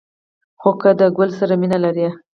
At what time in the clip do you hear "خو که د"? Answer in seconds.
0.59-1.01